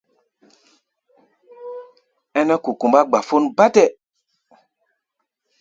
Ɛ́nɛ́ 2.39 2.57
kukumbá 2.63 2.99
gbafón 3.09 3.43
bátɛ. 3.57 3.83